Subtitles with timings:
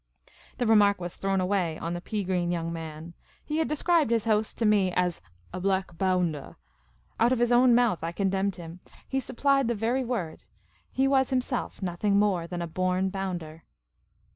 [0.57, 3.13] The remark was thrown away on the pea green young man.
[3.45, 5.21] He had described his host to me as
[5.53, 6.55] "a black boundah."
[7.19, 10.43] Out of his own mouth I condemned him— he supplied the very word—
[10.91, 13.63] he was himself nothing more than a born bounder.